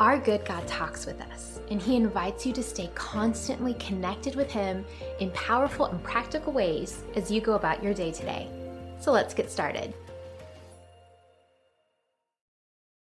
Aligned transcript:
Our 0.00 0.18
good 0.18 0.44
God 0.46 0.66
talks 0.66 1.04
with 1.04 1.20
us, 1.20 1.60
and 1.70 1.80
He 1.80 1.96
invites 1.96 2.46
you 2.46 2.52
to 2.54 2.62
stay 2.62 2.90
constantly 2.94 3.74
connected 3.74 4.34
with 4.34 4.50
Him 4.50 4.84
in 5.20 5.30
powerful 5.32 5.86
and 5.86 6.02
practical 6.02 6.52
ways 6.52 7.02
as 7.14 7.30
you 7.30 7.40
go 7.40 7.54
about 7.54 7.82
your 7.84 7.92
day 7.92 8.10
today. 8.10 8.48
So 9.00 9.12
let's 9.12 9.34
get 9.34 9.50
started. 9.50 9.92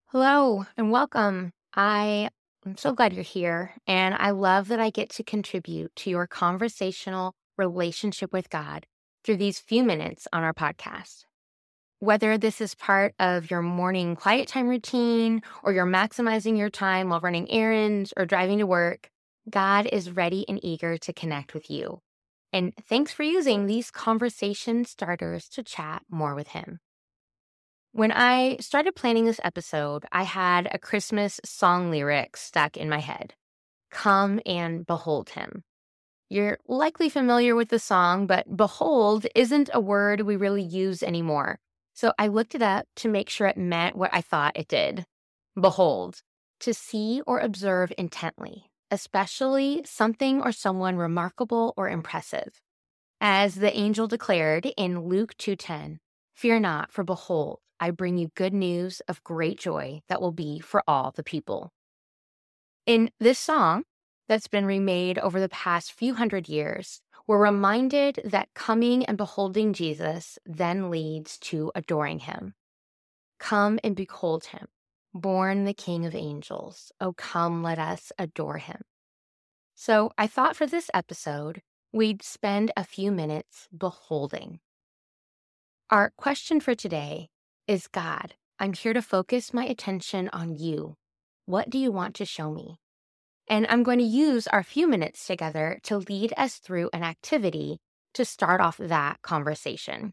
Hello 0.07 0.65
and 0.79 0.91
welcome. 0.91 1.53
I 1.75 2.31
am 2.65 2.79
so 2.79 2.95
glad 2.95 3.13
you're 3.13 3.23
here, 3.23 3.75
and 3.87 4.15
I 4.15 4.31
love 4.31 4.69
that 4.69 4.81
I 4.81 4.89
get 4.89 5.11
to 5.11 5.23
contribute 5.23 5.95
to 5.97 6.11
your 6.11 6.27
conversational 6.27 7.35
relationship 7.59 8.33
with 8.33 8.49
God 8.49 8.87
through 9.25 9.37
these 9.37 9.59
few 9.59 9.85
minutes 9.85 10.27
on 10.33 10.43
our 10.43 10.55
podcast. 10.55 11.28
Whether 12.01 12.39
this 12.39 12.61
is 12.61 12.77
part 12.77 13.13
of 13.19 13.51
your 13.51 13.61
morning 13.61 14.15
quiet 14.15 14.47
time 14.47 14.69
routine 14.69 15.43
or 15.65 15.73
you're 15.73 15.85
maximizing 15.85 16.57
your 16.57 16.71
time 16.71 17.09
while 17.09 17.19
running 17.19 17.51
errands 17.51 18.15
or 18.17 18.25
driving 18.25 18.59
to 18.59 18.69
work, 18.69 19.11
God 19.51 19.87
is 19.87 20.13
ready 20.13 20.49
and 20.49 20.65
eager 20.65 20.97
to 20.97 21.13
connect 21.13 21.55
with 21.55 21.69
you. 21.69 22.01
And 22.53 22.73
thanks 22.89 23.13
for 23.13 23.25
using 23.25 23.67
these 23.67 23.91
conversation 23.91 24.85
starters 24.85 25.49
to 25.49 25.65
chat 25.65 26.03
more 26.09 26.37
with 26.37 26.49
Him. 26.49 26.79
When 27.91 28.13
I 28.13 28.59
started 28.61 28.95
planning 28.95 29.25
this 29.25 29.41
episode, 29.43 30.07
I 30.13 30.23
had 30.23 30.69
a 30.71 30.79
Christmas 30.79 31.41
song 31.45 31.91
lyric 31.91 32.37
stuck 32.37 32.77
in 32.77 32.89
my 32.89 33.01
head 33.01 33.35
Come 33.91 34.39
and 34.47 34.87
behold 34.87 35.31
Him. 35.31 35.65
You're 36.29 36.59
likely 36.69 37.09
familiar 37.09 37.57
with 37.57 37.71
the 37.71 37.81
song, 37.81 38.29
but 38.29 38.57
behold 38.57 39.27
isn't 39.35 39.69
a 39.75 39.81
word 39.81 40.21
we 40.21 40.37
really 40.37 40.63
use 40.63 41.03
anymore. 41.03 41.59
So 41.99 42.13
I 42.17 42.29
looked 42.29 42.55
it 42.55 42.63
up 42.63 42.87
to 42.95 43.09
make 43.09 43.29
sure 43.29 43.49
it 43.49 43.57
meant 43.57 43.97
what 43.97 44.15
I 44.15 44.21
thought 44.21 44.57
it 44.57 44.69
did. 44.69 45.05
Behold, 45.61 46.23
to 46.61 46.73
see 46.73 47.23
or 47.27 47.41
observe 47.41 47.93
intently, 47.99 48.71
especially 48.89 49.83
something 49.85 50.41
or 50.41 50.53
someone 50.53 50.95
remarkable 50.95 51.75
or 51.77 51.89
impressive. 51.89 52.61
As 53.21 53.57
the 53.57 53.77
angel 53.77 54.07
declared 54.07 54.67
in 54.77 55.09
Luke 55.09 55.37
2:10, 55.39 55.99
"Fear 56.37 56.61
not, 56.61 56.93
for 56.93 57.03
behold, 57.03 57.59
I 57.81 57.91
bring 57.91 58.17
you 58.17 58.29
good 58.37 58.55
news 58.55 59.01
of 59.09 59.25
great 59.25 59.59
joy 59.59 60.03
that 60.07 60.21
will 60.21 60.31
be 60.31 60.61
for 60.61 60.85
all 60.87 61.11
the 61.11 61.25
people." 61.25 61.73
In 62.87 63.11
this 63.19 63.41
song 63.41 63.83
that's 64.29 64.47
been 64.47 64.67
remade 64.67 65.19
over 65.19 65.41
the 65.41 65.49
past 65.49 65.91
few 65.91 66.15
hundred 66.15 66.49
years, 66.49 67.03
we're 67.29 67.39
reminded 67.39 68.21
that 68.25 68.49
coming 68.55 69.05
and 69.05 69.19
beholding 69.19 69.75
Jesus 69.75 70.39
then 70.47 70.91
leads 70.91 71.37
to 71.39 71.71
adoring 71.75 72.21
him. 72.21 72.55
Come 73.39 73.79
and 73.85 73.95
behold 73.95 74.47
him, 74.47 74.67
born 75.13 75.65
the 75.65 75.75
King 75.75 76.07
of 76.07 76.15
angels. 76.15 76.91
Oh, 77.01 77.13
come, 77.13 77.63
let 77.63 77.79
us 77.79 78.11
adore 78.19 78.57
him. 78.57 78.81
So 79.75 80.11
I 80.17 80.27
thought 80.27 80.57
for 80.57 80.67
this 80.67 80.91
episode, 80.95 81.61
we'd 81.93 82.23
spend 82.23 82.73
a 82.79 82.83
few 82.83 83.13
minutes 83.13 83.69
beholding. 83.77 84.61
Our 85.91 86.13
question 86.17 86.61
for 86.61 86.75
today 86.75 87.29
is 87.67 87.89
God, 87.89 88.35
I'm 88.59 88.73
here 88.73 88.95
to 88.95 89.03
focus 89.03 89.53
my 89.53 89.67
attention 89.67 90.31
on 90.33 90.57
you. 90.57 90.97
What 91.45 91.69
do 91.69 91.79
you 91.79 91.93
want 91.93 92.15
to 92.17 92.25
show 92.25 92.51
me? 92.51 92.79
And 93.49 93.67
I'm 93.69 93.83
going 93.83 93.99
to 93.99 94.05
use 94.05 94.47
our 94.47 94.63
few 94.63 94.87
minutes 94.87 95.27
together 95.27 95.81
to 95.85 95.99
lead 95.99 96.35
us 96.37 96.57
through 96.57 96.91
an 96.93 97.03
activity 97.03 97.79
to 98.15 98.25
start 98.25 98.61
off 98.61 98.77
that 98.77 99.23
conversation. 99.23 100.13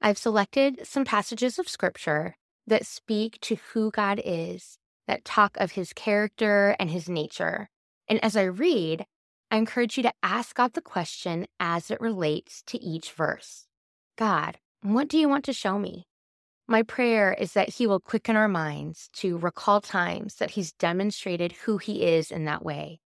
I've 0.00 0.18
selected 0.18 0.86
some 0.86 1.04
passages 1.04 1.58
of 1.58 1.68
scripture 1.68 2.36
that 2.66 2.86
speak 2.86 3.38
to 3.40 3.56
who 3.72 3.90
God 3.90 4.20
is, 4.24 4.78
that 5.06 5.24
talk 5.24 5.56
of 5.56 5.72
his 5.72 5.92
character 5.92 6.76
and 6.78 6.90
his 6.90 7.08
nature. 7.08 7.68
And 8.06 8.22
as 8.22 8.36
I 8.36 8.44
read, 8.44 9.06
I 9.50 9.56
encourage 9.56 9.96
you 9.96 10.02
to 10.02 10.12
ask 10.22 10.54
God 10.54 10.74
the 10.74 10.82
question 10.82 11.46
as 11.58 11.90
it 11.90 12.00
relates 12.00 12.62
to 12.66 12.82
each 12.82 13.12
verse 13.12 13.66
God, 14.16 14.58
what 14.82 15.08
do 15.08 15.16
you 15.16 15.28
want 15.28 15.44
to 15.46 15.52
show 15.52 15.78
me? 15.78 16.07
My 16.70 16.82
prayer 16.82 17.32
is 17.32 17.54
that 17.54 17.70
He 17.70 17.86
will 17.86 17.98
quicken 17.98 18.36
our 18.36 18.46
minds 18.46 19.08
to 19.14 19.38
recall 19.38 19.80
times 19.80 20.34
that 20.34 20.50
He's 20.50 20.72
demonstrated 20.72 21.52
who 21.52 21.78
He 21.78 22.04
is 22.04 22.30
in 22.30 22.44
that 22.44 22.62
way, 22.62 23.00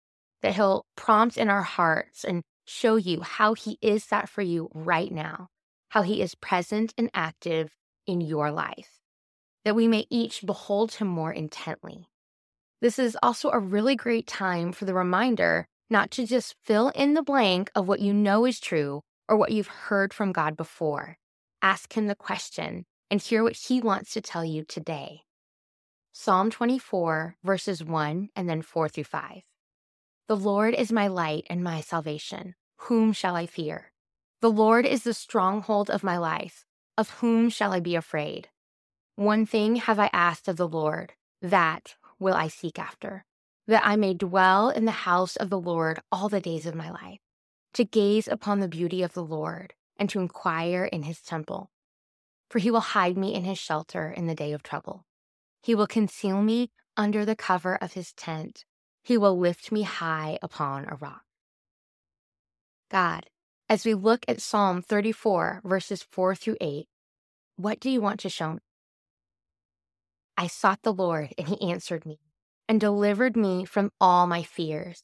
that 0.41 0.55
He'll 0.55 0.85
prompt 0.95 1.35
in 1.35 1.49
our 1.49 1.63
hearts 1.63 2.23
and 2.23 2.41
show 2.65 2.95
you 2.95 3.19
how 3.21 3.55
He 3.55 3.77
is 3.81 4.05
that 4.07 4.29
for 4.29 4.41
you 4.41 4.69
right 4.73 5.11
now, 5.11 5.49
how 5.89 6.03
He 6.03 6.21
is 6.21 6.35
present 6.35 6.93
and 6.97 7.09
active 7.13 7.75
in 8.07 8.21
your 8.21 8.49
life, 8.49 9.01
that 9.65 9.75
we 9.75 9.89
may 9.89 10.05
each 10.09 10.45
behold 10.45 10.93
Him 10.93 11.09
more 11.09 11.33
intently. 11.33 12.07
This 12.79 12.97
is 12.97 13.17
also 13.21 13.49
a 13.49 13.59
really 13.59 13.97
great 13.97 14.25
time 14.25 14.71
for 14.71 14.85
the 14.85 14.93
reminder 14.93 15.67
not 15.89 16.11
to 16.11 16.25
just 16.25 16.55
fill 16.63 16.89
in 16.89 17.13
the 17.13 17.23
blank 17.23 17.69
of 17.75 17.89
what 17.89 17.99
you 17.99 18.13
know 18.13 18.45
is 18.45 18.61
true 18.61 19.01
or 19.27 19.35
what 19.35 19.51
you've 19.51 19.67
heard 19.67 20.13
from 20.13 20.31
God 20.31 20.55
before. 20.55 21.17
Ask 21.61 21.97
Him 21.97 22.07
the 22.07 22.15
question 22.15 22.85
and 23.09 23.21
hear 23.21 23.43
what 23.43 23.55
he 23.55 23.81
wants 23.81 24.13
to 24.13 24.21
tell 24.21 24.45
you 24.45 24.63
today. 24.63 25.21
Psalm 26.11 26.51
24, 26.51 27.35
verses 27.43 27.83
1 27.83 28.29
and 28.35 28.49
then 28.49 28.61
4 28.61 28.89
through 28.89 29.03
5. 29.05 29.41
The 30.27 30.35
Lord 30.35 30.73
is 30.73 30.91
my 30.91 31.07
light 31.07 31.45
and 31.49 31.63
my 31.63 31.81
salvation. 31.81 32.55
Whom 32.83 33.13
shall 33.13 33.35
I 33.35 33.45
fear? 33.45 33.91
The 34.41 34.51
Lord 34.51 34.85
is 34.85 35.03
the 35.03 35.13
stronghold 35.13 35.89
of 35.89 36.03
my 36.03 36.17
life. 36.17 36.65
Of 36.97 37.09
whom 37.21 37.49
shall 37.49 37.73
I 37.73 37.79
be 37.79 37.95
afraid? 37.95 38.49
One 39.15 39.45
thing 39.45 39.77
have 39.77 39.99
I 39.99 40.09
asked 40.13 40.47
of 40.47 40.57
the 40.57 40.67
Lord, 40.67 41.13
that 41.41 41.95
will 42.19 42.35
I 42.35 42.47
seek 42.47 42.77
after, 42.77 43.25
that 43.67 43.85
I 43.85 43.95
may 43.95 44.13
dwell 44.13 44.69
in 44.69 44.85
the 44.85 44.91
house 44.91 45.35
of 45.35 45.49
the 45.49 45.59
Lord 45.59 46.01
all 46.11 46.29
the 46.29 46.41
days 46.41 46.65
of 46.65 46.75
my 46.75 46.89
life, 46.89 47.19
to 47.73 47.85
gaze 47.85 48.27
upon 48.27 48.59
the 48.59 48.67
beauty 48.67 49.03
of 49.03 49.13
the 49.13 49.23
Lord 49.23 49.73
and 49.97 50.09
to 50.09 50.19
inquire 50.19 50.85
in 50.85 51.03
his 51.03 51.21
temple 51.21 51.71
for 52.49 52.59
he 52.59 52.71
will 52.71 52.79
hide 52.79 53.17
me 53.17 53.33
in 53.33 53.43
his 53.43 53.57
shelter 53.57 54.09
in 54.09 54.27
the 54.27 54.35
day 54.35 54.51
of 54.51 54.63
trouble. 54.63 55.05
He 55.61 55.75
will 55.75 55.87
conceal 55.87 56.41
me 56.41 56.71
under 56.97 57.25
the 57.25 57.35
cover 57.35 57.75
of 57.75 57.93
his 57.93 58.13
tent. 58.13 58.65
He 59.03 59.17
will 59.17 59.37
lift 59.37 59.71
me 59.71 59.83
high 59.83 60.39
upon 60.41 60.85
a 60.85 60.95
rock. 60.95 61.23
God, 62.89 63.27
as 63.69 63.85
we 63.85 63.93
look 63.93 64.25
at 64.27 64.41
Psalm 64.41 64.81
34, 64.81 65.61
verses 65.63 66.03
4 66.03 66.35
through 66.35 66.57
8, 66.59 66.87
what 67.55 67.79
do 67.79 67.89
you 67.89 68.01
want 68.01 68.19
to 68.21 68.29
show 68.29 68.53
me? 68.53 68.59
I 70.37 70.47
sought 70.47 70.81
the 70.83 70.93
Lord, 70.93 71.33
and 71.37 71.47
he 71.47 71.69
answered 71.69 72.05
me 72.05 72.19
and 72.67 72.79
delivered 72.79 73.35
me 73.35 73.65
from 73.65 73.91
all 73.99 74.25
my 74.25 74.41
fears. 74.41 75.03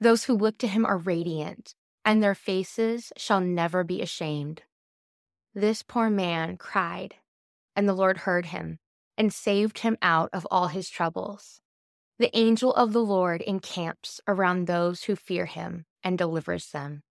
Those 0.00 0.24
who 0.24 0.34
look 0.34 0.58
to 0.58 0.66
him 0.66 0.84
are 0.84 0.98
radiant, 0.98 1.74
and 2.04 2.22
their 2.22 2.34
faces 2.34 3.12
shall 3.16 3.40
never 3.40 3.84
be 3.84 4.02
ashamed. 4.02 4.62
This 5.54 5.82
poor 5.82 6.08
man 6.08 6.56
cried, 6.56 7.16
and 7.76 7.88
the 7.88 7.92
Lord 7.94 8.18
heard 8.18 8.46
him 8.46 8.78
and 9.18 9.32
saved 9.32 9.80
him 9.80 9.98
out 10.00 10.30
of 10.32 10.46
all 10.50 10.68
his 10.68 10.88
troubles. 10.88 11.60
The 12.18 12.34
angel 12.36 12.72
of 12.74 12.92
the 12.92 13.04
Lord 13.04 13.42
encamps 13.42 14.20
around 14.26 14.66
those 14.66 15.04
who 15.04 15.16
fear 15.16 15.46
him 15.46 15.84
and 16.02 16.16
delivers 16.16 16.70
them. 16.70 17.02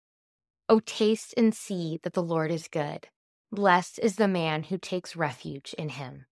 O 0.69 0.81
taste 0.81 1.35
and 1.37 1.55
see 1.55 1.99
that 2.03 2.13
the 2.13 2.23
Lord 2.23 2.51
is 2.51 2.69
good. 2.69 3.09
Blessed 3.53 3.99
is 3.99 4.17
the 4.17 4.29
man 4.29 4.65
who 4.65 4.79
takes 4.79 5.17
refuge 5.17 5.75
in 5.77 5.91
him. 5.91 6.27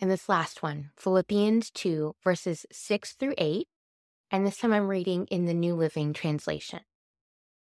And 0.00 0.10
this 0.10 0.28
last 0.28 0.62
one, 0.62 0.90
Philippians 0.96 1.70
2, 1.70 2.16
verses 2.22 2.66
6 2.70 3.14
through 3.14 3.34
8. 3.38 3.66
And 4.30 4.46
this 4.46 4.58
time 4.58 4.72
I'm 4.72 4.88
reading 4.88 5.26
in 5.30 5.46
the 5.46 5.54
New 5.54 5.74
Living 5.74 6.12
Translation. 6.12 6.80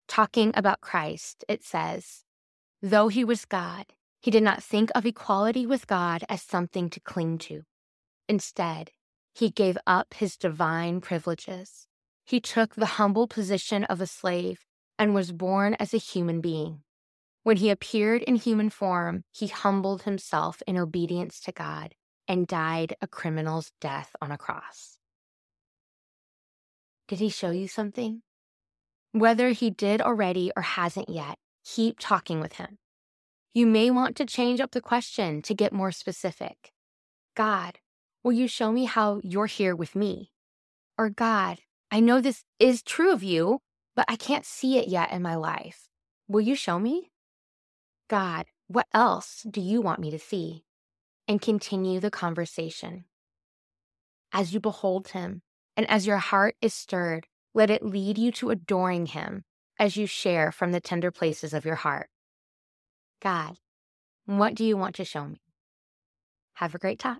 Talking 0.08 0.54
about 0.56 0.82
Christ, 0.82 1.44
it 1.48 1.64
says, 1.64 2.24
Though 2.82 3.10
he 3.10 3.26
was 3.26 3.46
God, 3.46 3.86
he 4.22 4.32
did 4.32 4.44
not 4.44 4.64
think 4.64 4.90
of 4.96 5.06
equality 5.06 5.66
with 5.66 5.88
God 5.88 6.24
as 6.30 6.42
something 6.42 6.90
to 6.92 7.00
cling 7.00 7.38
to. 7.40 7.64
Instead, 8.28 8.92
he 9.34 9.50
gave 9.50 9.78
up 9.86 10.14
his 10.14 10.38
divine 10.38 11.02
privileges. 11.02 11.88
He 12.26 12.40
took 12.40 12.76
the 12.76 12.98
humble 12.98 13.28
position 13.28 13.84
of 13.86 14.02
a 14.02 14.08
slave 14.08 14.66
and 14.98 15.14
was 15.14 15.32
born 15.32 15.76
as 15.76 15.94
a 15.94 15.98
human 15.98 16.42
being. 16.42 16.82
When 17.44 17.58
he 17.58 17.70
appeared 17.70 18.22
in 18.24 18.36
human 18.36 18.70
form, 18.70 19.24
he 19.32 19.48
humbled 19.48 20.04
himself 20.04 20.62
in 20.68 20.78
obedience 20.78 21.40
to 21.42 21.52
God 21.52 21.96
and 22.28 22.46
died 22.46 22.96
a 23.02 23.08
criminal's 23.08 23.72
death 23.82 24.16
on 24.22 24.32
a 24.32 24.38
cross. 24.38 24.98
Did 27.08 27.20
he 27.20 27.30
show 27.30 27.50
you 27.52 27.68
something? 27.68 28.22
Whether 29.12 29.50
he 29.50 29.72
did 29.72 30.02
already 30.02 30.52
or 30.56 30.62
hasn't 30.62 31.10
yet, 31.10 31.40
keep 31.76 32.00
talking 32.00 32.40
with 32.40 32.54
him. 32.54 32.78
You 33.54 33.68
may 33.68 33.92
want 33.92 34.16
to 34.18 34.26
change 34.26 34.60
up 34.60 34.72
the 34.72 34.82
question 34.82 35.42
to 35.44 35.54
get 35.54 35.74
more 35.74 35.92
specific. 35.92 36.72
God, 37.36 37.80
will 38.24 38.32
you 38.32 38.48
show 38.48 38.72
me 38.72 38.86
how 38.86 39.22
you're 39.24 39.46
here 39.46 39.76
with 39.76 39.96
me? 39.96 40.32
Or 40.98 41.10
God, 41.10 41.60
I 41.92 42.00
know 42.00 42.22
this 42.22 42.44
is 42.60 42.82
true 42.82 43.12
of 43.12 43.24
you, 43.24 43.60
but 43.96 44.06
I 44.08 44.16
can't 44.16 44.46
see 44.46 44.78
it 44.78 44.88
yet 44.88 45.12
in 45.12 45.22
my 45.22 45.36
life. 45.36 45.88
Will 46.28 46.42
you 46.42 46.56
show 46.56 46.80
me? 46.80 47.12
God, 48.08 48.46
what 48.68 48.88
else 48.94 49.46
do 49.50 49.62
you 49.62 49.82
want 49.82 50.00
me 50.00 50.12
to 50.12 50.20
see? 50.20 50.64
And 51.28 51.42
continue 51.42 52.00
the 52.00 52.12
conversation. 52.12 53.06
As 54.32 54.54
you 54.54 54.60
behold 54.60 55.10
him, 55.10 55.42
and 55.78 55.90
as 55.90 56.08
your 56.08 56.18
heart 56.18 56.56
is 56.62 56.74
stirred, 56.74 57.28
let 57.54 57.70
it 57.70 57.86
lead 57.86 58.18
you 58.18 58.32
to 58.34 58.50
adoring 58.50 59.08
him 59.08 59.44
as 59.80 59.96
you 59.96 60.06
share 60.06 60.52
from 60.52 60.74
the 60.74 60.82
tender 60.82 61.10
places 61.10 61.54
of 61.54 61.66
your 61.66 61.76
heart. 61.76 62.10
God, 63.22 63.56
what 64.26 64.54
do 64.54 64.66
you 64.66 64.78
want 64.78 64.96
to 64.96 65.06
show 65.06 65.26
me? 65.26 65.42
Have 66.56 66.76
a 66.76 66.80
great 66.80 67.00
time. 67.00 67.20